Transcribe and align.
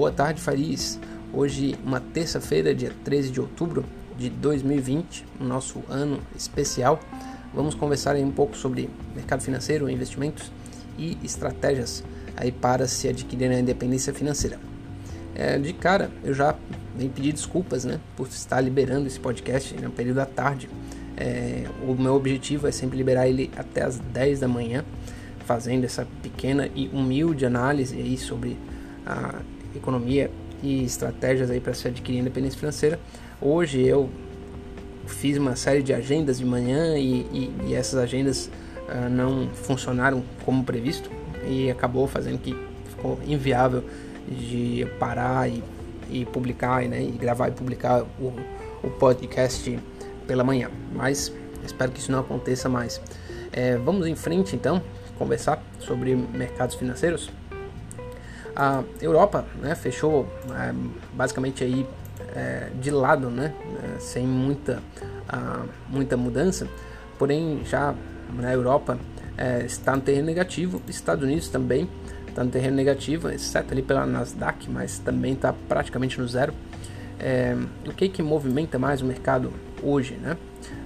Boa 0.00 0.10
tarde, 0.10 0.40
Faris. 0.40 0.98
Hoje, 1.30 1.76
uma 1.84 2.00
terça-feira, 2.00 2.74
dia 2.74 2.90
13 3.04 3.30
de 3.32 3.38
outubro 3.38 3.84
de 4.16 4.30
2020, 4.30 5.26
o 5.38 5.44
nosso 5.44 5.82
ano 5.90 6.20
especial. 6.34 6.98
Vamos 7.52 7.74
conversar 7.74 8.16
um 8.16 8.30
pouco 8.30 8.56
sobre 8.56 8.88
mercado 9.14 9.42
financeiro, 9.42 9.90
investimentos 9.90 10.50
e 10.98 11.18
estratégias 11.22 12.02
aí 12.34 12.50
para 12.50 12.88
se 12.88 13.08
adquirir 13.08 13.50
a 13.50 13.60
independência 13.60 14.14
financeira. 14.14 14.58
É, 15.34 15.58
de 15.58 15.74
cara, 15.74 16.10
eu 16.24 16.32
já 16.32 16.56
venho 16.96 17.10
pedir 17.10 17.34
desculpas 17.34 17.84
né, 17.84 18.00
por 18.16 18.26
estar 18.26 18.62
liberando 18.62 19.06
esse 19.06 19.20
podcast 19.20 19.74
no 19.74 19.90
período 19.90 20.16
da 20.16 20.24
tarde. 20.24 20.66
É, 21.14 21.66
o 21.86 21.92
meu 21.92 22.14
objetivo 22.14 22.66
é 22.66 22.72
sempre 22.72 22.96
liberar 22.96 23.28
ele 23.28 23.50
até 23.54 23.82
as 23.82 23.98
10 23.98 24.40
da 24.40 24.48
manhã, 24.48 24.82
fazendo 25.44 25.84
essa 25.84 26.08
pequena 26.22 26.70
e 26.74 26.88
humilde 26.88 27.44
análise 27.44 27.96
aí 27.96 28.16
sobre 28.16 28.56
a 29.04 29.42
economia 29.74 30.30
e 30.62 30.84
estratégias 30.84 31.50
aí 31.50 31.60
para 31.60 31.74
se 31.74 31.88
adquirir 31.88 32.18
independência 32.18 32.58
financeira. 32.58 32.98
Hoje 33.40 33.80
eu 33.80 34.10
fiz 35.06 35.36
uma 35.38 35.56
série 35.56 35.82
de 35.82 35.92
agendas 35.92 36.38
de 36.38 36.44
manhã 36.44 36.96
e, 36.96 37.20
e, 37.32 37.54
e 37.66 37.74
essas 37.74 37.98
agendas 37.98 38.50
uh, 38.88 39.08
não 39.10 39.48
funcionaram 39.48 40.22
como 40.44 40.62
previsto 40.64 41.10
e 41.48 41.70
acabou 41.70 42.06
fazendo 42.06 42.38
que 42.38 42.56
ficou 42.88 43.18
inviável 43.26 43.84
de 44.28 44.86
parar 44.98 45.48
e, 45.48 45.62
e 46.10 46.24
publicar 46.24 46.82
né, 46.82 47.02
e 47.02 47.10
gravar 47.10 47.48
e 47.48 47.52
publicar 47.52 48.02
o, 48.20 48.32
o 48.82 48.90
podcast 48.90 49.78
pela 50.26 50.44
manhã. 50.44 50.70
Mas 50.94 51.32
espero 51.64 51.90
que 51.90 51.98
isso 51.98 52.12
não 52.12 52.20
aconteça 52.20 52.68
mais. 52.68 53.00
É, 53.52 53.76
vamos 53.76 54.06
em 54.06 54.14
frente 54.14 54.54
então 54.54 54.82
conversar 55.18 55.62
sobre 55.78 56.14
mercados 56.14 56.76
financeiros. 56.76 57.30
A 58.60 58.84
Europa 59.00 59.46
né, 59.58 59.74
fechou 59.74 60.30
é, 60.50 60.74
basicamente 61.14 61.64
aí 61.64 61.86
é, 62.36 62.68
de 62.78 62.90
lado, 62.90 63.30
né, 63.30 63.54
é, 63.82 63.98
sem 63.98 64.26
muita, 64.26 64.82
a, 65.26 65.62
muita 65.88 66.14
mudança, 66.14 66.68
porém 67.18 67.62
já 67.64 67.94
na 68.34 68.52
Europa 68.52 68.98
é, 69.38 69.64
está 69.64 69.96
no 69.96 70.02
terreno 70.02 70.26
negativo, 70.26 70.82
Estados 70.86 71.24
Unidos 71.24 71.48
também 71.48 71.88
está 72.28 72.44
no 72.44 72.50
terreno 72.50 72.76
negativo, 72.76 73.30
exceto 73.30 73.72
ali 73.72 73.80
pela 73.80 74.04
Nasdaq, 74.04 74.68
mas 74.68 74.98
também 74.98 75.32
está 75.32 75.54
praticamente 75.66 76.20
no 76.20 76.28
zero. 76.28 76.52
É, 77.18 77.56
o 77.86 77.94
que 77.94 78.10
que 78.10 78.22
movimenta 78.22 78.78
mais 78.78 79.00
o 79.00 79.06
mercado 79.06 79.54
hoje, 79.82 80.16
né? 80.16 80.36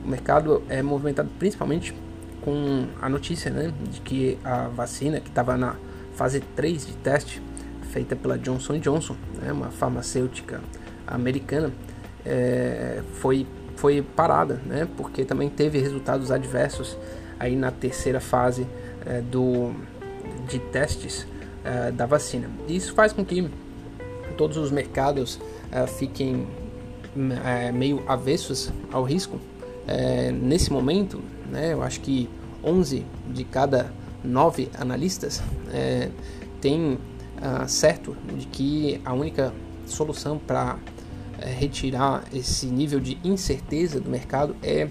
O 0.05 0.08
mercado 0.08 0.62
é 0.69 0.80
movimentado 0.80 1.28
principalmente 1.41 1.92
com 2.41 2.86
a 3.02 3.08
notícia, 3.08 3.50
né, 3.50 3.72
de 3.91 4.00
que 4.00 4.39
a 4.45 4.69
vacina 4.69 5.19
que 5.19 5.28
estava 5.28 5.56
na 5.56 5.75
fase 6.14 6.39
3 6.39 6.86
de 6.86 6.92
teste 6.98 7.42
feita 7.95 8.17
pela 8.17 8.37
Johnson 8.37 8.81
Johnson, 8.81 9.14
né, 9.41 9.53
uma 9.53 9.70
farmacêutica 9.70 10.61
americana, 11.06 11.73
é, 12.27 13.01
foi, 13.20 13.47
foi 13.77 14.03
parada, 14.03 14.61
né, 14.67 14.89
porque 14.97 15.25
também 15.25 15.48
teve 15.48 15.78
resultados 15.78 16.33
adversos 16.33 16.98
aí 17.39 17.55
na 17.55 17.70
terceira 17.70 18.19
fase 18.19 18.67
é, 19.06 19.20
do, 19.20 19.73
de 20.48 20.59
testes 20.59 21.25
é, 21.64 21.92
da 21.92 22.05
vacina. 22.05 22.51
Isso 22.67 22.92
faz 22.95 23.12
com 23.12 23.25
que 23.25 23.48
todos 24.36 24.56
os 24.56 24.73
mercados 24.73 25.39
é, 25.70 25.86
fiquem 25.86 26.48
é, 27.45 27.70
meio 27.70 28.03
avessos 28.08 28.73
ao 28.91 29.05
risco. 29.05 29.39
É, 29.86 30.33
nesse 30.33 30.73
momento, 30.73 31.20
né, 31.48 31.75
eu 31.75 31.83
acho 31.83 32.01
que 32.01 32.29
11 32.64 33.06
de 33.29 33.45
cada 33.45 33.92
9 34.25 34.69
analistas 34.77 35.41
é, 35.73 36.08
têm 36.61 36.98
ah, 37.40 37.66
certo 37.66 38.16
de 38.36 38.46
que 38.46 39.00
a 39.04 39.12
única 39.12 39.52
solução 39.86 40.39
para 40.39 40.78
é, 41.39 41.50
retirar 41.50 42.24
esse 42.33 42.67
nível 42.67 43.00
de 43.00 43.18
incerteza 43.24 44.00
do 44.00 44.08
mercado 44.08 44.56
é 44.62 44.89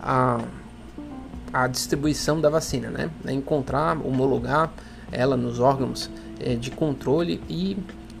a, 0.00 0.44
a 1.52 1.66
distribuição 1.66 2.40
da 2.40 2.50
vacina, 2.50 2.90
né? 2.90 3.10
É 3.24 3.32
encontrar, 3.32 3.96
homologar 4.04 4.72
ela 5.12 5.36
nos 5.36 5.60
órgãos 5.60 6.10
é, 6.40 6.54
de 6.54 6.70
controle 6.70 7.40
e 7.48 7.76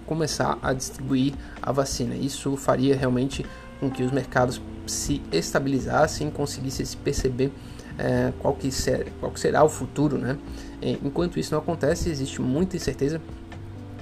começar 0.06 0.58
a 0.62 0.72
distribuir 0.72 1.34
a 1.60 1.72
vacina. 1.72 2.14
Isso 2.14 2.56
faria 2.56 2.96
realmente 2.96 3.44
com 3.80 3.90
que 3.90 4.02
os 4.02 4.12
mercados 4.12 4.60
se 4.86 5.20
estabilizassem, 5.32 6.30
conseguissem 6.30 6.86
se 6.86 6.96
perceber 6.96 7.52
é, 7.98 8.32
qual, 8.38 8.54
que 8.54 8.70
ser, 8.70 9.12
qual 9.18 9.32
que 9.32 9.40
será 9.40 9.64
o 9.64 9.68
futuro, 9.68 10.16
né? 10.16 10.38
Enquanto 11.02 11.38
isso 11.38 11.52
não 11.52 11.60
acontece, 11.60 12.10
existe 12.10 12.42
muita 12.42 12.76
incerteza 12.76 13.20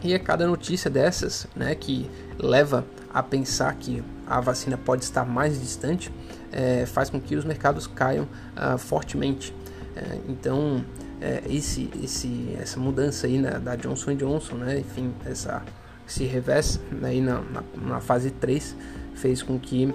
e 0.05 0.13
é 0.13 0.19
cada 0.19 0.47
notícia 0.47 0.91
dessas, 0.91 1.47
né, 1.55 1.75
que 1.75 2.11
leva 2.39 2.85
a 3.13 3.23
pensar 3.23 3.75
que 3.75 4.03
a 4.27 4.41
vacina 4.41 4.77
pode 4.77 5.05
estar 5.05 5.25
mais 5.25 5.61
distante, 5.61 6.13
é, 6.51 6.87
faz 6.87 7.09
com 7.11 7.21
que 7.21 7.37
os 7.37 7.45
mercados 7.45 7.87
caiam 7.87 8.27
ah, 8.57 8.77
fortemente. 8.79 9.55
É, 9.95 10.19
então, 10.29 10.85
é, 11.21 11.43
esse, 11.49 11.91
esse, 12.03 12.57
essa 12.59 12.81
mudança 12.81 13.27
aí 13.27 13.39
na, 13.39 13.59
da 13.59 13.77
Johnson 13.77 14.15
Johnson, 14.17 14.57
né, 14.57 14.81
enfim, 14.81 15.13
essa, 15.25 15.63
esse 16.09 16.25
revés 16.25 16.81
aí 17.03 17.21
na, 17.21 17.41
na, 17.41 17.63
na 17.77 18.01
fase 18.01 18.31
3 18.31 18.77
fez 19.15 19.43
com 19.43 19.59
que 19.59 19.95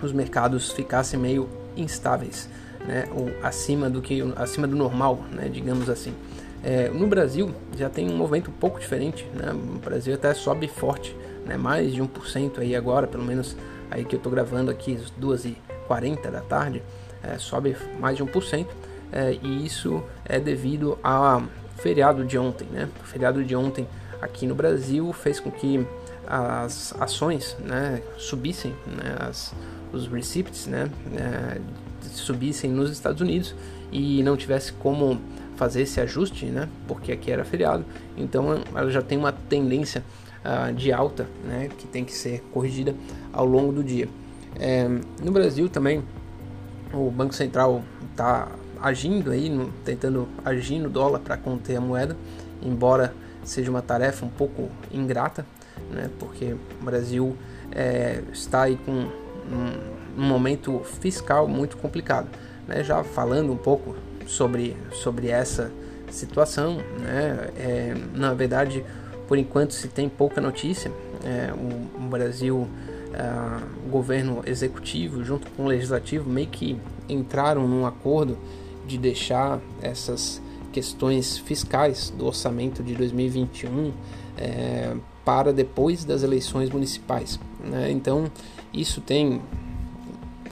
os 0.00 0.12
mercados 0.12 0.70
ficassem 0.70 1.18
meio 1.18 1.48
instáveis, 1.76 2.48
né, 2.86 3.08
ou 3.12 3.30
acima 3.42 3.90
do 3.90 4.00
que 4.00 4.20
acima 4.36 4.66
do 4.66 4.76
normal, 4.76 5.24
né, 5.32 5.48
digamos 5.48 5.90
assim. 5.90 6.14
É, 6.62 6.88
no 6.88 7.06
Brasil 7.06 7.54
já 7.76 7.88
tem 7.88 8.10
um 8.10 8.16
movimento 8.16 8.50
um 8.50 8.54
pouco 8.54 8.80
diferente, 8.80 9.26
né? 9.34 9.52
O 9.52 9.78
Brasil 9.78 10.14
até 10.14 10.34
sobe 10.34 10.66
forte, 10.68 11.16
né? 11.46 11.56
Mais 11.56 11.92
de 11.92 12.02
1% 12.02 12.58
aí 12.58 12.74
agora, 12.74 13.06
pelo 13.06 13.24
menos 13.24 13.56
aí 13.90 14.04
que 14.04 14.14
eu 14.14 14.18
estou 14.18 14.30
gravando 14.30 14.70
aqui 14.70 14.96
às 14.96 15.10
2h40 15.12 16.30
da 16.30 16.40
tarde, 16.40 16.82
é, 17.22 17.38
sobe 17.38 17.76
mais 17.98 18.16
de 18.16 18.24
1%, 18.24 18.66
é, 19.12 19.38
e 19.42 19.64
isso 19.64 20.02
é 20.24 20.38
devido 20.38 20.98
ao 21.02 21.44
feriado 21.76 22.24
de 22.24 22.36
ontem, 22.36 22.66
né? 22.72 22.88
O 23.00 23.06
feriado 23.06 23.42
de 23.44 23.54
ontem 23.54 23.86
aqui 24.20 24.46
no 24.46 24.54
Brasil 24.54 25.12
fez 25.12 25.38
com 25.38 25.50
que 25.50 25.86
as 26.26 26.94
ações 27.00 27.56
né, 27.60 28.02
subissem, 28.18 28.72
né, 28.86 29.16
as, 29.18 29.54
os 29.92 30.06
receipts 30.06 30.66
né, 30.66 30.90
é, 31.16 31.58
subissem 32.02 32.70
nos 32.70 32.90
Estados 32.90 33.22
Unidos 33.22 33.54
e 33.90 34.22
não 34.22 34.36
tivesse 34.36 34.72
como 34.74 35.18
fazer 35.58 35.82
esse 35.82 36.00
ajuste, 36.00 36.46
né? 36.46 36.68
Porque 36.86 37.10
aqui 37.10 37.32
era 37.32 37.44
feriado, 37.44 37.84
então 38.16 38.62
ela 38.74 38.90
já 38.90 39.02
tem 39.02 39.18
uma 39.18 39.32
tendência 39.32 40.04
uh, 40.44 40.72
de 40.72 40.92
alta, 40.92 41.26
né? 41.44 41.68
Que 41.76 41.86
tem 41.88 42.04
que 42.04 42.12
ser 42.14 42.40
corrigida 42.52 42.94
ao 43.32 43.44
longo 43.44 43.72
do 43.72 43.82
dia. 43.82 44.08
É, 44.58 44.88
no 45.22 45.32
Brasil 45.32 45.68
também 45.68 46.02
o 46.92 47.10
Banco 47.10 47.34
Central 47.34 47.82
está 48.10 48.48
agindo 48.80 49.32
aí, 49.32 49.50
no, 49.50 49.70
tentando 49.84 50.28
agir 50.44 50.78
no 50.78 50.88
dólar 50.88 51.18
para 51.18 51.36
conter 51.36 51.76
a 51.76 51.80
moeda, 51.80 52.16
embora 52.62 53.12
seja 53.42 53.68
uma 53.68 53.82
tarefa 53.82 54.24
um 54.24 54.30
pouco 54.30 54.68
ingrata, 54.92 55.44
né? 55.90 56.08
Porque 56.20 56.54
o 56.80 56.84
Brasil 56.84 57.36
é, 57.72 58.22
está 58.32 58.62
aí 58.62 58.76
com 58.76 58.92
um, 58.92 60.22
um 60.22 60.22
momento 60.22 60.80
fiscal 61.00 61.48
muito 61.48 61.76
complicado. 61.76 62.28
Né? 62.68 62.84
Já 62.84 63.02
falando 63.02 63.52
um 63.52 63.56
pouco 63.56 63.96
sobre, 64.28 64.76
sobre 64.92 65.28
essa 65.28 65.72
situação. 66.10 66.76
Né? 67.00 67.50
É, 67.56 67.96
na 68.14 68.34
verdade, 68.34 68.84
por 69.26 69.38
enquanto 69.38 69.72
se 69.72 69.88
tem 69.88 70.08
pouca 70.08 70.40
notícia. 70.40 70.92
É, 71.24 71.52
o, 71.52 72.04
o, 72.04 72.08
Brasil, 72.08 72.68
é, 73.12 73.86
o 73.86 73.90
governo 73.90 74.42
executivo 74.46 75.24
junto 75.24 75.50
com 75.50 75.64
o 75.64 75.66
legislativo 75.66 76.28
meio 76.28 76.46
que 76.46 76.78
entraram 77.08 77.66
num 77.66 77.84
acordo 77.84 78.38
de 78.86 78.96
deixar 78.96 79.58
essas 79.82 80.40
questões 80.72 81.38
fiscais 81.38 82.10
do 82.16 82.26
orçamento 82.26 82.82
de 82.82 82.94
2021 82.94 83.92
é, 84.36 84.94
para 85.24 85.52
depois 85.52 86.04
das 86.04 86.22
eleições 86.22 86.70
municipais. 86.70 87.40
Né? 87.60 87.90
Então, 87.90 88.30
isso 88.72 89.00
tem 89.00 89.42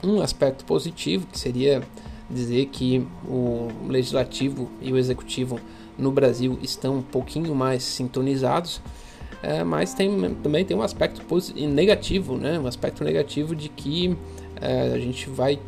um 0.03 0.21
aspecto 0.21 0.65
positivo 0.65 1.25
que 1.27 1.39
seria 1.39 1.81
dizer 2.29 2.67
que 2.67 3.05
o 3.25 3.69
legislativo 3.87 4.69
e 4.81 4.91
o 4.91 4.97
executivo 4.97 5.59
no 5.97 6.11
Brasil 6.11 6.57
estão 6.61 6.97
um 6.97 7.01
pouquinho 7.01 7.55
mais 7.55 7.83
sintonizados, 7.83 8.81
é, 9.41 9.63
mas 9.63 9.93
tem, 9.93 10.35
também 10.35 10.65
tem 10.65 10.75
um 10.75 10.81
aspecto 10.81 11.21
negativo, 11.55 12.37
né? 12.37 12.59
um 12.59 12.67
aspecto 12.67 13.03
negativo 13.03 13.55
de 13.55 13.69
que 13.69 14.15
é, 14.59 14.93
a 14.93 14.99
gente 14.99 15.29
vai 15.29 15.59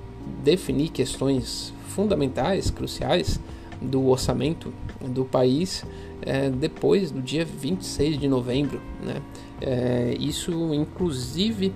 definir 0.44 0.90
questões 0.90 1.74
fundamentais, 1.88 2.70
cruciais 2.70 3.40
do 3.82 4.08
orçamento 4.08 4.74
do 5.02 5.24
país 5.24 5.86
é, 6.22 6.50
depois 6.50 7.12
do 7.12 7.22
dia 7.22 7.46
26 7.46 8.20
de 8.20 8.28
novembro. 8.28 8.82
Né? 9.02 9.22
É, 9.62 10.16
isso, 10.20 10.74
inclusive, 10.74 11.74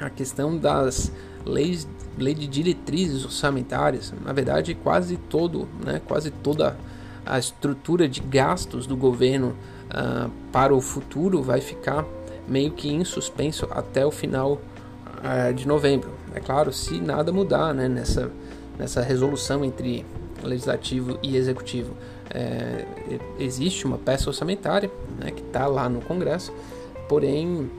a 0.00 0.10
questão 0.10 0.56
das 0.56 1.12
leis 1.44 1.86
lei 2.18 2.34
de 2.34 2.46
diretrizes 2.46 3.24
orçamentárias, 3.24 4.12
na 4.24 4.32
verdade 4.32 4.74
quase 4.74 5.16
todo, 5.16 5.68
né, 5.84 6.00
quase 6.06 6.30
toda 6.30 6.76
a 7.24 7.38
estrutura 7.38 8.08
de 8.08 8.20
gastos 8.20 8.86
do 8.86 8.96
governo 8.96 9.54
uh, 9.90 10.30
para 10.52 10.74
o 10.74 10.80
futuro 10.80 11.42
vai 11.42 11.60
ficar 11.60 12.04
meio 12.46 12.70
que 12.70 12.88
em 12.88 13.04
suspenso 13.04 13.66
até 13.70 14.06
o 14.06 14.10
final 14.10 14.52
uh, 14.52 15.52
de 15.52 15.66
novembro. 15.66 16.10
É 16.34 16.40
claro, 16.40 16.72
se 16.72 17.00
nada 17.00 17.32
mudar 17.32 17.74
né, 17.74 17.88
nessa, 17.88 18.30
nessa 18.78 19.02
resolução 19.02 19.64
entre 19.64 20.06
legislativo 20.42 21.18
e 21.22 21.36
executivo. 21.36 21.94
É, 22.30 22.84
existe 23.38 23.86
uma 23.86 23.98
peça 23.98 24.28
orçamentária 24.28 24.90
né, 25.18 25.30
que 25.30 25.40
está 25.40 25.66
lá 25.66 25.88
no 25.88 26.00
Congresso, 26.02 26.52
porém 27.08 27.70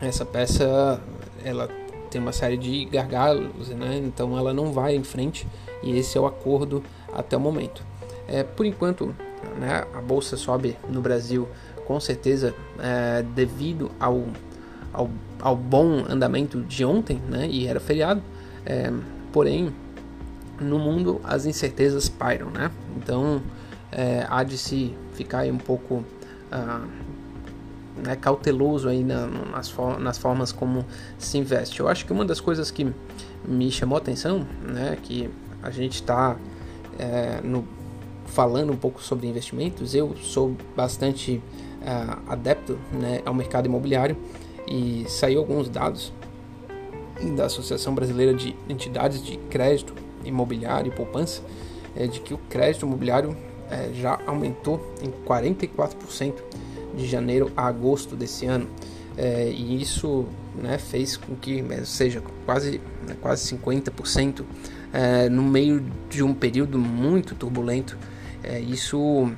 essa 0.00 0.24
peça 0.24 1.00
ela 1.44 1.68
tem 2.12 2.20
uma 2.20 2.32
série 2.32 2.58
de 2.58 2.84
gargalos, 2.84 3.70
né, 3.70 4.00
então 4.04 4.36
ela 4.36 4.52
não 4.52 4.70
vai 4.70 4.94
em 4.94 5.02
frente 5.02 5.48
e 5.82 5.96
esse 5.96 6.18
é 6.18 6.20
o 6.20 6.26
acordo 6.26 6.82
até 7.12 7.36
o 7.36 7.40
momento. 7.40 7.82
É, 8.28 8.44
por 8.44 8.66
enquanto, 8.66 9.14
né, 9.58 9.84
a 9.94 10.00
bolsa 10.00 10.36
sobe 10.36 10.76
no 10.88 11.00
Brasil 11.00 11.48
com 11.86 11.98
certeza 11.98 12.54
é, 12.78 13.22
devido 13.34 13.90
ao, 13.98 14.24
ao, 14.92 15.10
ao, 15.40 15.56
bom 15.56 16.04
andamento 16.06 16.60
de 16.60 16.84
ontem, 16.84 17.20
né, 17.28 17.48
e 17.48 17.66
era 17.66 17.80
feriado, 17.80 18.22
é, 18.66 18.92
porém 19.32 19.74
no 20.60 20.78
mundo 20.78 21.18
as 21.24 21.46
incertezas 21.46 22.08
pairam, 22.08 22.50
né? 22.50 22.70
Então 22.96 23.42
é, 23.90 24.24
há 24.28 24.44
de 24.44 24.56
se 24.56 24.94
ficar 25.14 25.46
um 25.46 25.58
pouco 25.58 26.04
ah, 26.52 26.84
né, 27.96 28.16
cauteloso 28.16 28.88
aí 28.88 29.04
na, 29.04 29.26
nas, 29.26 29.68
for 29.68 29.98
nas 29.98 30.18
formas 30.18 30.52
como 30.52 30.84
se 31.18 31.38
investe. 31.38 31.80
Eu 31.80 31.88
acho 31.88 32.06
que 32.06 32.12
uma 32.12 32.24
das 32.24 32.40
coisas 32.40 32.70
que 32.70 32.92
me 33.46 33.70
chamou 33.70 33.96
a 33.96 34.00
atenção, 34.00 34.46
né, 34.62 34.96
que 35.02 35.30
a 35.62 35.70
gente 35.70 35.94
está 35.94 36.36
é, 36.98 37.40
falando 38.26 38.72
um 38.72 38.76
pouco 38.76 39.02
sobre 39.02 39.26
investimentos, 39.26 39.94
eu 39.94 40.16
sou 40.16 40.56
bastante 40.74 41.42
uh, 41.82 42.22
adepto 42.26 42.78
né, 42.92 43.20
ao 43.24 43.34
mercado 43.34 43.66
imobiliário 43.66 44.16
e 44.66 45.04
saiu 45.08 45.40
alguns 45.40 45.68
dados 45.68 46.12
da 47.36 47.44
Associação 47.44 47.94
Brasileira 47.94 48.34
de 48.34 48.56
Entidades 48.68 49.22
de 49.24 49.36
Crédito 49.36 49.94
Imobiliário 50.24 50.92
e 50.92 50.94
Poupança 50.94 51.42
é, 51.94 52.06
de 52.06 52.20
que 52.20 52.34
o 52.34 52.38
crédito 52.48 52.86
imobiliário 52.86 53.36
é, 53.70 53.90
já 53.94 54.18
aumentou 54.26 54.80
em 55.02 55.10
44% 55.26 56.34
de 56.94 57.06
janeiro 57.06 57.50
a 57.56 57.66
agosto 57.66 58.16
desse 58.16 58.46
ano. 58.46 58.68
É, 59.16 59.50
e 59.50 59.80
isso 59.80 60.26
né, 60.54 60.78
fez 60.78 61.16
com 61.16 61.34
que 61.36 61.64
é, 61.70 61.84
seja 61.84 62.22
quase, 62.46 62.80
né, 63.06 63.16
quase 63.20 63.54
50% 63.54 64.44
é, 64.92 65.28
no 65.28 65.42
meio 65.42 65.84
de 66.08 66.22
um 66.22 66.34
período 66.34 66.78
muito 66.78 67.34
turbulento. 67.34 67.96
É, 68.42 68.58
isso 68.58 69.30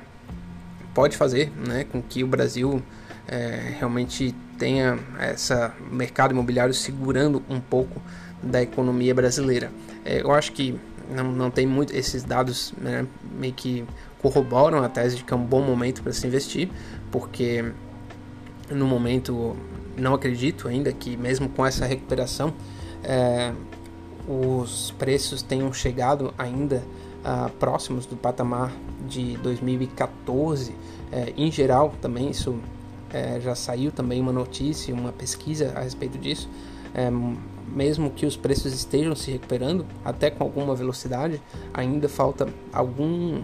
pode 0.93 1.17
fazer 1.17 1.51
né, 1.67 1.83
com 1.83 2.01
que 2.01 2.23
o 2.23 2.27
Brasil 2.27 2.81
é, 3.27 3.75
realmente 3.77 4.33
tenha 4.57 4.97
esse 5.33 5.53
mercado 5.91 6.31
imobiliário 6.31 6.73
segurando 6.73 7.43
um 7.49 7.59
pouco 7.59 8.01
da 8.41 8.61
economia 8.61 9.13
brasileira. 9.13 9.71
É, 10.03 10.21
eu 10.21 10.31
acho 10.31 10.51
que 10.53 10.79
não, 11.13 11.31
não 11.31 11.51
tem 11.51 11.67
muito 11.67 11.95
esses 11.95 12.23
dados 12.23 12.73
né, 12.77 13.05
meio 13.37 13.53
que 13.53 13.85
corroboram 14.21 14.83
a 14.83 14.89
tese 14.89 15.17
de 15.17 15.23
que 15.23 15.33
é 15.33 15.35
um 15.35 15.45
bom 15.45 15.61
momento 15.61 16.01
para 16.01 16.11
se 16.11 16.25
investir, 16.25 16.69
porque 17.15 17.63
no 18.69 18.85
momento 18.85 19.55
não 19.95 20.13
acredito 20.13 20.67
ainda 20.67 20.91
que 20.91 21.15
mesmo 21.15 21.47
com 21.47 21.65
essa 21.65 21.85
recuperação 21.85 22.53
é, 23.01 23.53
os 24.27 24.91
preços 24.99 25.41
tenham 25.41 25.71
chegado 25.71 26.33
ainda 26.37 26.83
uh, 27.23 27.49
próximos 27.53 28.05
do 28.05 28.17
patamar 28.17 28.73
de 29.07 29.37
2014. 29.37 30.75
É, 31.09 31.31
em 31.37 31.49
geral, 31.49 31.93
também 32.01 32.29
isso 32.31 32.59
é, 33.13 33.39
já 33.39 33.55
saiu 33.55 33.93
também 33.93 34.19
uma 34.19 34.33
notícia, 34.33 34.93
uma 34.93 35.13
pesquisa 35.13 35.71
a 35.73 35.81
respeito 35.81 36.17
disso. 36.17 36.49
É, 36.93 37.09
mesmo 37.67 38.09
que 38.09 38.25
os 38.25 38.35
preços 38.35 38.73
estejam 38.73 39.15
se 39.15 39.31
recuperando, 39.31 39.85
até 40.03 40.29
com 40.29 40.43
alguma 40.43 40.75
velocidade, 40.75 41.41
ainda 41.73 42.09
falta 42.09 42.45
algum, 42.73 43.41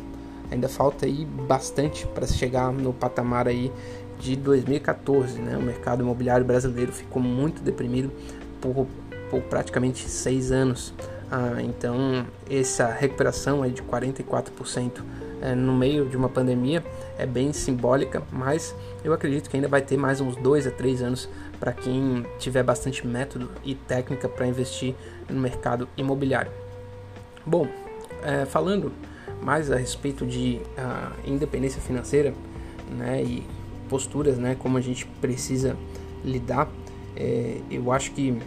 ainda 0.51 0.67
falta 0.67 1.05
aí 1.05 1.25
bastante 1.25 2.05
para 2.07 2.27
chegar 2.27 2.71
no 2.71 2.93
patamar 2.93 3.47
aí 3.47 3.71
de 4.19 4.35
2014, 4.35 5.39
né? 5.39 5.57
O 5.57 5.61
mercado 5.61 6.03
imobiliário 6.03 6.45
brasileiro 6.45 6.91
ficou 6.91 7.21
muito 7.21 7.63
deprimido 7.63 8.11
por, 8.59 8.85
por 9.29 9.41
praticamente 9.43 10.07
seis 10.07 10.51
anos. 10.51 10.93
Ah, 11.31 11.61
então 11.61 12.25
essa 12.49 12.87
recuperação 12.87 13.63
aí 13.63 13.71
de 13.71 13.81
44% 13.81 15.01
é, 15.41 15.55
no 15.55 15.73
meio 15.73 16.07
de 16.07 16.15
uma 16.15 16.29
pandemia 16.29 16.83
é 17.17 17.25
bem 17.25 17.51
simbólica, 17.51 18.21
mas 18.31 18.75
eu 19.03 19.13
acredito 19.13 19.49
que 19.49 19.55
ainda 19.55 19.67
vai 19.67 19.81
ter 19.81 19.97
mais 19.97 20.21
uns 20.21 20.35
dois 20.35 20.67
a 20.67 20.71
três 20.71 21.01
anos 21.01 21.27
para 21.59 21.71
quem 21.71 22.25
tiver 22.37 22.63
bastante 22.63 23.07
método 23.07 23.49
e 23.63 23.73
técnica 23.73 24.27
para 24.27 24.45
investir 24.45 24.93
no 25.29 25.39
mercado 25.39 25.87
imobiliário. 25.97 26.51
Bom, 27.45 27.67
é, 28.23 28.45
falando 28.45 28.91
mais 29.41 29.71
a 29.71 29.75
respeito 29.75 30.25
de 30.25 30.61
uh, 30.77 31.29
independência 31.29 31.81
financeira 31.81 32.33
né, 32.89 33.23
e 33.23 33.43
posturas, 33.89 34.37
né, 34.37 34.55
como 34.57 34.77
a 34.77 34.81
gente 34.81 35.05
precisa 35.19 35.75
lidar, 36.23 36.69
é, 37.15 37.59
eu 37.69 37.91
acho 37.91 38.11
que 38.11 38.37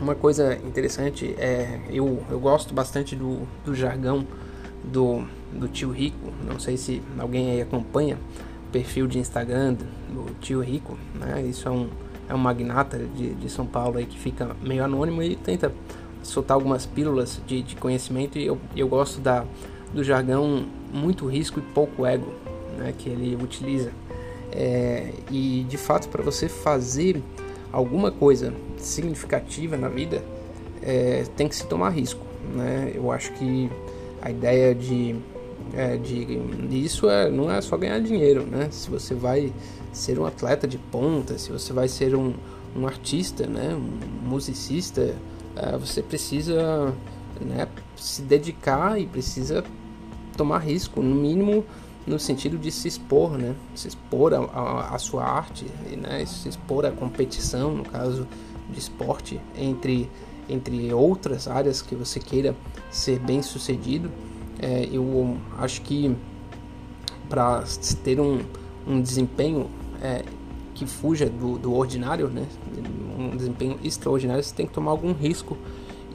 uma 0.00 0.14
coisa 0.14 0.56
interessante 0.56 1.34
é 1.38 1.80
eu, 1.90 2.22
eu 2.30 2.40
gosto 2.40 2.74
bastante 2.74 3.14
do, 3.14 3.46
do 3.64 3.74
jargão 3.74 4.26
do, 4.84 5.24
do 5.52 5.68
tio 5.68 5.90
Rico. 5.90 6.32
Não 6.44 6.58
sei 6.58 6.76
se 6.76 7.00
alguém 7.18 7.52
aí 7.52 7.62
acompanha 7.62 8.18
o 8.68 8.72
perfil 8.72 9.06
de 9.06 9.18
Instagram 9.18 9.74
do 9.74 10.34
tio 10.40 10.60
Rico, 10.60 10.98
né? 11.14 11.42
Isso 11.42 11.68
é 11.68 11.70
um 11.70 11.88
é 12.28 12.34
um 12.34 12.38
magnata 12.38 12.98
de, 12.98 13.34
de 13.34 13.48
São 13.50 13.66
Paulo 13.66 13.98
aí 13.98 14.06
que 14.06 14.18
fica 14.18 14.56
meio 14.62 14.82
anônimo 14.82 15.22
e 15.22 15.36
tenta 15.36 15.72
soltar 16.22 16.54
algumas 16.54 16.86
pílulas 16.86 17.40
de, 17.46 17.62
de 17.62 17.76
conhecimento 17.76 18.38
e 18.38 18.46
eu, 18.46 18.58
eu 18.76 18.88
gosto 18.88 19.20
da, 19.20 19.44
do 19.92 20.02
jargão 20.02 20.64
muito 20.92 21.26
risco 21.26 21.58
e 21.58 21.62
pouco 21.62 22.06
ego 22.06 22.32
né, 22.78 22.94
que 22.96 23.08
ele 23.08 23.36
utiliza. 23.42 23.92
É, 24.50 25.12
e 25.30 25.64
de 25.68 25.78
fato, 25.78 26.08
para 26.08 26.22
você 26.22 26.48
fazer 26.48 27.22
alguma 27.72 28.10
coisa 28.10 28.52
significativa 28.76 29.76
na 29.76 29.88
vida, 29.88 30.22
é, 30.82 31.24
tem 31.36 31.48
que 31.48 31.56
se 31.56 31.66
tomar 31.66 31.90
risco. 31.90 32.24
Né? 32.54 32.92
Eu 32.94 33.10
acho 33.10 33.32
que 33.32 33.70
a 34.20 34.30
ideia 34.30 34.74
de, 34.74 35.16
é, 35.74 35.96
de 35.96 36.38
isso 36.70 37.08
é, 37.08 37.30
não 37.30 37.50
é 37.50 37.60
só 37.60 37.76
ganhar 37.76 37.98
dinheiro. 38.00 38.44
Né? 38.44 38.68
Se 38.70 38.90
você 38.90 39.14
vai 39.14 39.52
ser 39.92 40.18
um 40.18 40.26
atleta 40.26 40.66
de 40.66 40.78
ponta, 40.78 41.38
se 41.38 41.50
você 41.50 41.72
vai 41.72 41.88
ser 41.88 42.14
um, 42.14 42.34
um 42.76 42.86
artista, 42.86 43.46
né, 43.46 43.74
um 43.74 44.28
musicista, 44.28 45.14
uh, 45.56 45.78
você 45.78 46.02
precisa 46.02 46.94
né, 47.40 47.68
se 47.96 48.22
dedicar 48.22 49.00
e 49.00 49.06
precisa 49.06 49.64
tomar 50.36 50.58
risco, 50.58 51.02
no 51.02 51.14
mínimo 51.14 51.64
no 52.06 52.18
sentido 52.18 52.58
de 52.58 52.70
se 52.70 52.88
expor, 52.88 53.38
né, 53.38 53.54
se 53.74 53.88
expor 53.88 54.32
a 54.34 54.98
sua 54.98 55.24
arte, 55.24 55.64
né, 55.96 56.24
se 56.26 56.48
expor 56.48 56.84
à 56.84 56.90
competição, 56.90 57.74
no 57.74 57.84
caso 57.84 58.26
de 58.70 58.78
esporte, 58.78 59.40
entre, 59.56 60.10
entre 60.48 60.92
outras 60.92 61.46
áreas 61.46 61.80
que 61.80 61.94
você 61.94 62.18
queira 62.18 62.56
ser 62.90 63.18
bem 63.20 63.40
sucedido. 63.42 64.10
É, 64.58 64.88
eu 64.90 65.36
acho 65.58 65.82
que 65.82 66.14
para 67.28 67.64
ter 68.02 68.20
um, 68.20 68.40
um 68.86 69.00
desempenho 69.00 69.70
é, 70.00 70.24
que 70.74 70.86
fuja 70.86 71.28
do, 71.28 71.58
do, 71.58 71.74
ordinário, 71.74 72.28
né? 72.28 72.46
um 73.18 73.36
desempenho 73.36 73.78
extraordinário, 73.84 74.42
você 74.42 74.54
tem 74.54 74.66
que 74.66 74.72
tomar 74.72 74.90
algum 74.90 75.12
risco. 75.12 75.56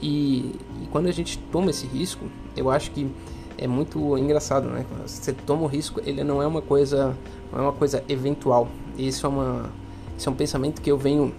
E, 0.00 0.54
e, 0.82 0.86
quando 0.90 1.06
a 1.06 1.12
gente 1.12 1.38
toma 1.50 1.70
esse 1.70 1.86
risco, 1.86 2.26
eu 2.56 2.70
acho 2.70 2.90
que 2.90 3.10
é 3.56 3.66
muito 3.66 4.16
engraçado, 4.16 4.68
né? 4.68 4.84
Você 5.04 5.32
toma 5.32 5.62
o 5.62 5.66
risco, 5.66 6.00
ele 6.04 6.22
não 6.22 6.40
é 6.40 6.46
uma 6.46 6.62
coisa, 6.62 7.16
não 7.52 7.58
é 7.58 7.62
uma 7.62 7.72
coisa 7.72 8.04
eventual. 8.08 8.68
Isso 8.96 9.26
é 9.26 9.28
uma, 9.28 9.70
isso 10.16 10.28
é 10.28 10.32
um 10.32 10.34
pensamento 10.34 10.80
que 10.80 10.90
eu 10.90 10.96
venho, 10.96 11.34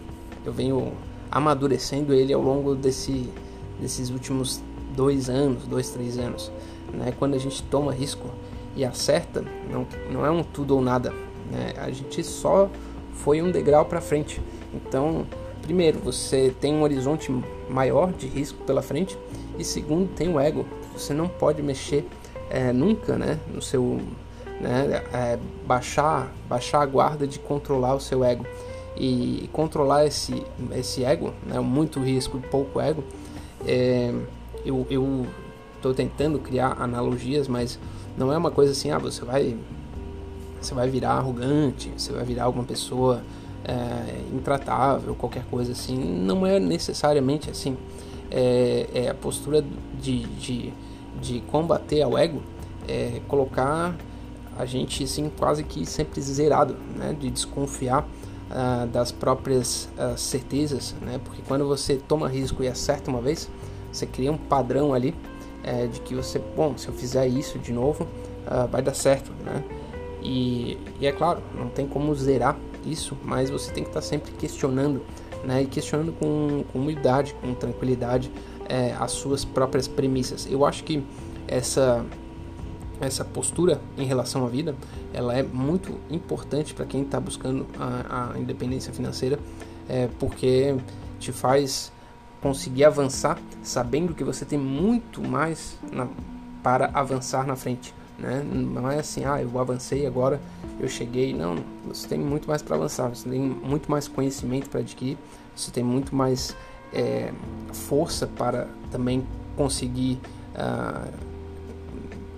eu 0.46 0.52
venho 0.52 0.92
amadurecendo 1.32 2.14
ele 2.14 2.34
ao 2.34 2.42
longo 2.42 2.76
desse, 2.76 3.30
desses 3.80 4.10
últimos 4.10 4.62
dois 4.96 5.30
anos, 5.30 5.64
dois, 5.66 5.90
três 5.92 6.18
anos. 6.18 6.52
Né? 6.94 7.14
Quando 7.18 7.36
a 7.36 7.38
gente 7.38 7.64
toma 7.64 7.94
risco 7.94 8.28
e 8.76 8.84
acerta, 8.84 9.44
não, 9.72 9.88
não 10.12 10.26
é 10.26 10.32
um 10.32 10.44
tudo 10.44 10.76
ou 10.76 10.82
nada. 10.82 11.14
Né? 11.52 11.74
A 11.78 11.90
gente 11.92 12.24
só 12.24 12.70
foi 13.14 13.42
um 13.42 13.52
degrau 13.52 13.86
para 13.86 14.02
frente. 14.02 14.42
Então, 14.74 15.26
primeiro, 15.62 16.00
você 16.00 16.54
tem 16.60 16.74
um 16.74 16.84
horizonte 16.84 17.32
maior 17.70 18.12
de 18.12 18.28
risco 18.28 18.64
pela 18.64 18.82
frente 18.82 19.18
e 19.58 19.64
segundo, 19.64 20.10
tem 20.14 20.34
o 20.34 20.40
ego. 20.40 20.66
Você 20.94 21.14
não 21.14 21.28
pode 21.28 21.62
mexer 21.62 22.08
é, 22.50 22.74
nunca, 22.74 23.18
né, 23.18 23.40
no 23.54 23.62
seu, 23.62 24.00
né, 24.60 25.04
é, 25.14 25.38
baixar, 25.66 26.34
baixar 26.48 26.82
a 26.82 26.86
guarda 26.86 27.28
de 27.28 27.40
controlar 27.40 27.96
o 27.96 28.00
seu 28.00 28.24
ego 28.24 28.46
e 28.98 29.50
controlar 29.54 30.06
esse 30.06 30.44
esse 30.76 31.04
ego, 31.04 31.34
né, 31.46 31.60
muito 31.60 32.00
risco 32.00 32.38
e 32.38 32.42
pouco 32.48 32.80
ego. 32.82 33.04
É, 33.66 34.14
eu 34.66 35.26
estou 35.76 35.94
tentando 35.94 36.40
criar 36.40 36.76
analogias, 36.80 37.48
mas 37.48 37.80
não 38.18 38.34
é 38.34 38.38
uma 38.38 38.52
coisa 38.52 38.74
assim, 38.74 38.92
ah, 38.92 38.98
você 38.98 39.24
vai 39.24 39.58
você 40.60 40.74
vai 40.74 40.90
virar 40.90 41.12
arrogante, 41.12 41.92
você 41.96 42.12
vai 42.12 42.24
virar 42.24 42.46
alguma 42.46 42.66
pessoa 42.66 43.22
é, 43.64 44.22
intratável, 44.34 45.16
qualquer 45.16 45.46
coisa 45.46 45.72
assim. 45.72 45.98
Não 45.98 46.46
é 46.46 46.60
necessariamente 46.60 47.50
assim. 47.50 47.78
É, 48.32 48.88
é 48.94 49.10
a 49.10 49.14
postura 49.14 49.64
de, 50.00 50.24
de, 50.28 50.74
de 51.20 51.42
combater 51.42 52.02
ao 52.02 52.18
ego, 52.18 52.42
é 52.88 53.22
colocar 53.28 53.96
a 54.58 54.66
gente 54.66 55.04
assim 55.04 55.32
quase 55.38 55.64
que 55.64 55.86
sempre 55.86 56.22
zerado, 56.22 56.76
né? 56.96 57.16
De 57.18 57.32
desconfiar 57.32 58.08
uh, 58.52 58.86
das 58.88 59.12
próprias 59.12 59.90
uh, 59.98 60.18
certezas, 60.18 60.96
né? 61.02 61.20
Porque 61.24 61.42
quando 61.48 61.66
você 61.66 61.96
toma 61.96 62.28
risco 62.28 62.64
e 62.64 62.68
acerta 62.68 63.10
uma 63.10 63.22
vez, 63.22 63.50
você 63.92 64.06
cria 64.06 64.32
um 64.32 64.38
padrão 64.38 64.94
ali 64.94 65.16
é, 65.64 65.88
de 65.88 66.00
que 66.02 66.14
você, 66.14 66.40
bom, 66.40 66.78
se 66.78 66.88
eu 66.88 66.94
fizer 66.94 67.28
isso 67.28 67.58
de 67.58 67.72
novo, 67.72 68.04
uh, 68.04 68.68
vai 68.70 68.82
dar 68.82 68.94
certo, 68.94 69.32
né? 69.44 69.64
E, 70.22 70.78
e, 71.00 71.08
é 71.08 71.12
claro, 71.12 71.42
não 71.56 71.70
tem 71.70 71.88
como 71.88 72.14
zerar 72.16 72.58
isso, 72.86 73.18
mas 73.24 73.50
você 73.50 73.72
tem 73.72 73.84
que 73.84 73.90
estar 73.90 74.02
sempre 74.02 74.32
questionando, 74.34 75.02
né? 75.44 75.64
E 75.64 75.66
questionando 75.66 76.12
com, 76.14 76.64
com 76.72 76.80
humildade, 76.80 77.34
com 77.42 77.54
tranquilidade, 77.54 78.32
é, 78.68 78.94
as 79.00 79.12
suas 79.12 79.46
próprias 79.46 79.88
premissas. 79.88 80.48
Eu 80.50 80.66
acho 80.66 80.84
que 80.84 81.04
essa 81.48 82.06
essa 83.02 83.24
postura 83.24 83.80
em 83.98 84.06
relação 84.06 84.46
à 84.46 84.50
vida, 84.50 84.76
ela 85.14 85.34
é 85.34 85.42
muito 85.42 85.98
importante 86.10 86.74
para 86.74 86.86
quem 86.86 87.04
está 87.04 87.18
buscando 87.18 87.66
a, 87.80 88.34
a, 88.34 88.40
independência 88.40 88.92
financeira, 88.92 89.40
é, 89.88 90.10
porque 90.20 90.76
te 91.18 91.32
faz 91.32 91.92
conseguir 92.42 92.86
avançar 92.86 93.38
sabendo 93.62 94.14
que 94.14 94.24
você 94.24 94.46
tem 94.46 94.60
muito 94.60 95.22
mais 95.22 95.78
na, 95.92 96.08
para 96.64 96.90
avançar 96.94 97.46
na 97.46 97.56
frente. 97.56 97.94
Né? 98.20 98.44
Não 98.44 98.90
é 98.90 99.00
assim, 99.00 99.24
ah, 99.26 99.42
eu 99.42 99.58
avancei 99.60 100.06
agora, 100.06 100.40
eu 100.80 100.88
cheguei. 100.88 101.34
Não, 101.34 101.56
você 101.88 102.08
tem 102.08 102.20
muito 102.20 102.48
mais 102.48 102.62
para 102.62 102.76
avançar, 102.76 103.10
você 103.10 103.30
tem 103.30 103.40
muito 103.40 103.90
mais 103.90 104.08
conhecimento 104.08 104.70
para 104.70 104.82
adquirir, 104.82 105.18
você 105.56 105.72
tem 105.72 105.84
muito 105.84 106.16
mais 106.16 106.56
é, 106.94 107.32
força 107.72 108.28
para 108.28 108.68
também 108.92 109.26
conseguir 109.56 110.20
uh, 110.56 111.30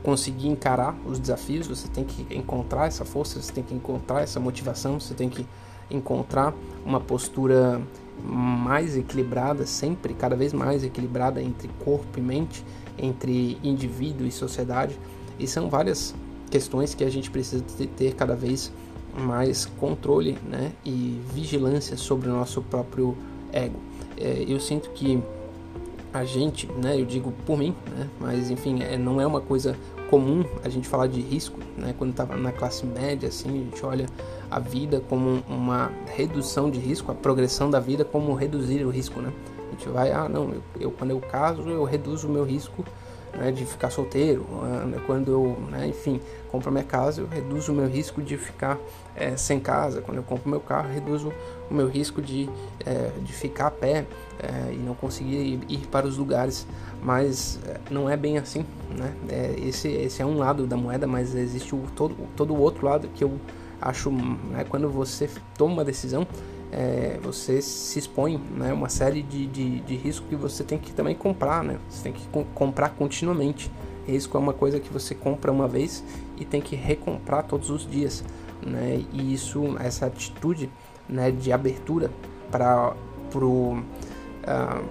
conseguir 0.03 0.47
encarar 0.47 0.95
os 1.05 1.19
desafios. 1.19 1.67
Você 1.67 1.87
tem 1.87 2.03
que 2.03 2.25
encontrar 2.35 2.87
essa 2.87 3.05
força, 3.05 3.41
você 3.41 3.51
tem 3.51 3.63
que 3.63 3.73
encontrar 3.73 4.21
essa 4.21 4.39
motivação, 4.39 4.99
você 4.99 5.13
tem 5.13 5.29
que 5.29 5.45
encontrar 5.89 6.53
uma 6.85 6.99
postura 6.99 7.81
mais 8.23 8.95
equilibrada, 8.95 9.65
sempre 9.65 10.13
cada 10.13 10.35
vez 10.35 10.53
mais 10.53 10.83
equilibrada 10.83 11.41
entre 11.41 11.67
corpo 11.83 12.19
e 12.19 12.21
mente, 12.21 12.63
entre 12.97 13.57
indivíduo 13.63 14.25
e 14.27 14.31
sociedade. 14.31 14.97
E 15.41 15.47
são 15.47 15.69
várias 15.69 16.13
questões 16.51 16.93
que 16.93 17.03
a 17.03 17.09
gente 17.09 17.31
precisa 17.31 17.63
ter 17.97 18.13
cada 18.13 18.35
vez 18.35 18.71
mais 19.17 19.65
controle 19.65 20.37
né, 20.47 20.71
e 20.85 21.19
vigilância 21.33 21.97
sobre 21.97 22.29
o 22.29 22.31
nosso 22.31 22.61
próprio 22.61 23.17
ego. 23.51 23.79
É, 24.17 24.45
eu 24.47 24.59
sinto 24.59 24.91
que 24.91 25.21
a 26.13 26.23
gente, 26.23 26.67
né, 26.73 26.99
eu 26.99 27.05
digo 27.05 27.33
por 27.45 27.57
mim, 27.57 27.75
né, 27.97 28.07
mas 28.19 28.51
enfim, 28.51 28.83
é, 28.83 28.97
não 28.97 29.19
é 29.19 29.25
uma 29.25 29.41
coisa 29.41 29.75
comum 30.09 30.45
a 30.63 30.69
gente 30.69 30.87
falar 30.87 31.07
de 31.07 31.21
risco, 31.21 31.57
né, 31.77 31.95
quando 31.97 32.11
estava 32.11 32.35
na 32.35 32.51
classe 32.51 32.85
média, 32.85 33.29
assim, 33.29 33.49
a 33.49 33.63
gente 33.63 33.85
olha 33.85 34.05
a 34.49 34.59
vida 34.59 35.01
como 35.09 35.41
uma 35.49 35.91
redução 36.15 36.69
de 36.69 36.79
risco, 36.79 37.11
a 37.11 37.15
progressão 37.15 37.69
da 37.69 37.79
vida 37.79 38.05
como 38.05 38.33
reduzir 38.33 38.85
o 38.85 38.89
risco, 38.89 39.21
né? 39.21 39.31
A 39.67 39.71
gente 39.71 39.87
vai, 39.87 40.11
ah, 40.11 40.27
não, 40.27 40.51
eu, 40.51 40.63
eu 40.81 40.91
quando 40.91 41.11
eu 41.11 41.19
caso 41.21 41.61
eu 41.61 41.85
reduzo 41.85 42.27
o 42.27 42.29
meu 42.29 42.43
risco 42.43 42.83
né, 43.33 43.51
de 43.51 43.65
ficar 43.65 43.89
solteiro, 43.89 44.45
né, 44.87 44.99
quando 45.05 45.31
eu, 45.31 45.57
né, 45.69 45.87
enfim, 45.87 46.19
compro 46.51 46.71
minha 46.71 46.83
casa, 46.83 47.21
eu 47.21 47.27
reduzo 47.27 47.71
o 47.71 47.75
meu 47.75 47.87
risco 47.87 48.21
de 48.21 48.37
ficar 48.37 48.77
é, 49.15 49.35
sem 49.37 49.59
casa, 49.59 50.01
quando 50.01 50.17
eu 50.17 50.23
compro 50.23 50.49
meu 50.49 50.59
carro, 50.59 50.89
eu 50.89 50.93
reduzo 50.93 51.33
o 51.69 51.73
meu 51.73 51.87
risco 51.87 52.21
de, 52.21 52.49
é, 52.85 53.11
de 53.21 53.33
ficar 53.33 53.67
a 53.67 53.71
pé 53.71 54.05
é, 54.39 54.73
e 54.73 54.77
não 54.77 54.93
conseguir 54.93 55.59
ir, 55.67 55.87
para 55.87 56.05
os 56.05 56.17
lugares, 56.17 56.67
mas 57.01 57.59
não 57.89 58.09
é 58.09 58.15
bem 58.15 58.37
assim, 58.37 58.65
né? 58.97 59.13
esse, 59.57 59.87
esse 59.87 60.21
é 60.21 60.25
um 60.25 60.37
lado 60.37 60.67
da 60.67 60.77
moeda, 60.77 61.07
mas 61.07 61.33
existe 61.35 61.73
o, 61.73 61.83
todo, 61.95 62.15
todo 62.35 62.53
o 62.53 62.59
outro 62.59 62.85
lado 62.85 63.07
que 63.09 63.23
eu 63.23 63.39
acho, 63.81 64.11
né, 64.11 64.65
quando 64.69 64.89
você 64.89 65.29
toma 65.57 65.73
uma 65.73 65.85
decisão, 65.85 66.27
é, 66.71 67.19
você 67.21 67.61
se 67.61 67.99
expõe 67.99 68.37
né, 68.55 68.71
uma 68.71 68.87
série 68.87 69.21
de, 69.21 69.45
de, 69.47 69.81
de 69.81 69.95
riscos 69.95 70.29
que 70.29 70.35
você 70.35 70.63
tem 70.63 70.77
que 70.77 70.93
também 70.93 71.13
comprar, 71.13 71.63
né? 71.63 71.77
Você 71.89 72.03
tem 72.03 72.13
que 72.13 72.25
comprar 72.55 72.89
continuamente. 72.89 73.69
Risco 74.07 74.37
é 74.37 74.39
uma 74.39 74.53
coisa 74.53 74.79
que 74.79 74.91
você 74.91 75.13
compra 75.13 75.51
uma 75.51 75.67
vez 75.67 76.03
e 76.37 76.45
tem 76.45 76.61
que 76.61 76.75
recomprar 76.75 77.43
todos 77.43 77.69
os 77.69 77.85
dias, 77.85 78.23
né? 78.65 79.03
E 79.11 79.33
isso, 79.33 79.75
essa 79.79 80.05
atitude 80.05 80.71
né, 81.07 81.29
de 81.29 81.51
abertura 81.51 82.09
para 82.49 82.95
o 83.35 83.77
uh, 83.77 84.85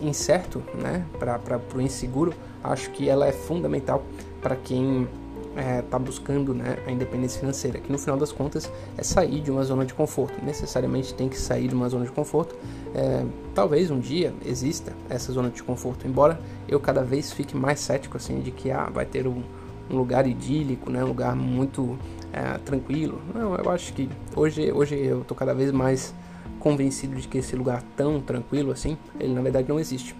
incerto, 0.00 0.62
né? 0.74 1.04
Para 1.18 1.60
o 1.74 1.80
inseguro, 1.80 2.34
acho 2.62 2.90
que 2.90 3.08
ela 3.08 3.26
é 3.26 3.32
fundamental 3.32 4.04
para 4.42 4.54
quem 4.54 5.08
está 5.56 5.60
é, 5.60 5.82
tá 5.82 5.98
buscando 5.98 6.52
né, 6.52 6.76
a 6.86 6.90
independência 6.90 7.40
financeira, 7.40 7.78
que 7.78 7.90
no 7.90 7.98
final 7.98 8.18
das 8.18 8.30
contas 8.30 8.70
é 8.96 9.02
sair 9.02 9.40
de 9.40 9.50
uma 9.50 9.64
zona 9.64 9.84
de 9.86 9.94
conforto. 9.94 10.44
Necessariamente 10.44 11.14
tem 11.14 11.28
que 11.28 11.38
sair 11.38 11.68
de 11.68 11.74
uma 11.74 11.88
zona 11.88 12.04
de 12.04 12.12
conforto. 12.12 12.54
É, 12.94 13.24
talvez 13.54 13.90
um 13.90 13.98
dia 13.98 14.34
exista 14.44 14.92
essa 15.08 15.32
zona 15.32 15.48
de 15.48 15.62
conforto, 15.62 16.06
embora 16.06 16.38
eu 16.68 16.78
cada 16.78 17.02
vez 17.02 17.32
fique 17.32 17.56
mais 17.56 17.80
cético 17.80 18.16
assim 18.16 18.40
de 18.40 18.50
que 18.50 18.70
ah, 18.70 18.90
vai 18.92 19.06
ter 19.06 19.26
um, 19.26 19.42
um 19.90 19.96
lugar 19.96 20.26
idílico, 20.26 20.90
né, 20.90 21.02
um 21.02 21.08
lugar 21.08 21.34
muito 21.34 21.98
é, 22.32 22.58
tranquilo. 22.58 23.20
Não, 23.34 23.54
eu 23.56 23.70
acho 23.70 23.92
que 23.94 24.08
hoje, 24.34 24.70
hoje 24.70 24.94
eu 24.94 25.22
estou 25.22 25.36
cada 25.36 25.54
vez 25.54 25.72
mais 25.72 26.14
convencido 26.60 27.14
de 27.16 27.26
que 27.28 27.38
esse 27.38 27.56
lugar 27.56 27.82
tão 27.96 28.20
tranquilo 28.20 28.72
assim, 28.72 28.98
ele 29.18 29.32
na 29.32 29.40
verdade 29.40 29.68
não 29.68 29.80
existe. 29.80 30.14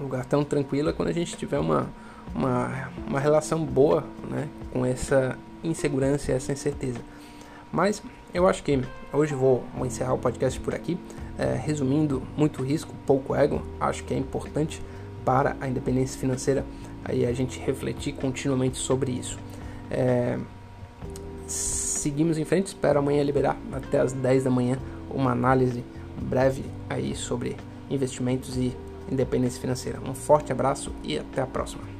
Um 0.00 0.04
lugar 0.04 0.24
tão 0.24 0.42
tranquilo 0.44 0.90
é 0.90 0.92
quando 0.92 1.08
a 1.08 1.12
gente 1.12 1.36
tiver 1.36 1.58
uma 1.58 1.88
uma, 2.34 2.90
uma 3.06 3.20
relação 3.20 3.64
boa 3.64 4.04
né, 4.28 4.48
com 4.72 4.84
essa 4.84 5.36
insegurança 5.62 6.30
e 6.30 6.34
essa 6.34 6.52
incerteza. 6.52 7.00
Mas 7.72 8.02
eu 8.32 8.46
acho 8.46 8.62
que 8.62 8.80
hoje 9.12 9.34
vou, 9.34 9.64
encerrar 9.84 10.14
o 10.14 10.18
podcast 10.18 10.58
por 10.60 10.74
aqui. 10.74 10.98
É, 11.38 11.54
resumindo, 11.54 12.22
muito 12.36 12.62
risco, 12.62 12.92
pouco 13.06 13.34
ego. 13.34 13.62
Acho 13.78 14.02
que 14.04 14.12
é 14.12 14.18
importante 14.18 14.82
para 15.24 15.56
a 15.60 15.68
independência 15.68 16.18
financeira 16.18 16.64
aí 17.04 17.24
a 17.24 17.32
gente 17.32 17.60
refletir 17.60 18.14
continuamente 18.14 18.76
sobre 18.76 19.12
isso. 19.12 19.38
É, 19.90 20.38
seguimos 21.46 22.38
em 22.38 22.44
frente, 22.44 22.66
espero 22.66 22.98
amanhã 22.98 23.22
liberar 23.22 23.56
até 23.72 24.00
as 24.00 24.12
10 24.12 24.44
da 24.44 24.50
manhã 24.50 24.78
uma 25.10 25.32
análise 25.32 25.84
breve 26.20 26.64
aí 26.90 27.14
sobre 27.14 27.56
investimentos 27.90 28.56
e 28.56 28.76
independência 29.10 29.60
financeira. 29.60 30.00
Um 30.06 30.14
forte 30.14 30.52
abraço 30.52 30.92
e 31.02 31.18
até 31.18 31.40
a 31.40 31.46
próxima. 31.46 31.97